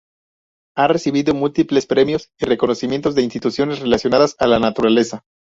Ha 0.75 0.87
recibido 0.87 1.35
múltiples 1.35 1.85
premios 1.85 2.31
y 2.39 2.45
reconocimientos 2.47 3.13
de 3.13 3.21
instituciones 3.21 3.81
relacionadas 3.81 4.35
a 4.39 4.47
la 4.47 4.57
naturaleza. 4.57 5.25